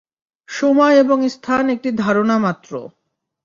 [0.49, 2.71] সময় এবং স্থান একটি ধারণা মাত্র।